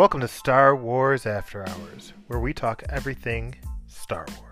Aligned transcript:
Welcome 0.00 0.20
to 0.20 0.28
Star 0.28 0.74
Wars 0.74 1.26
After 1.26 1.62
Hours, 1.68 2.14
where 2.26 2.40
we 2.40 2.54
talk 2.54 2.82
everything 2.88 3.54
Star 3.86 4.24
Wars. 4.38 4.49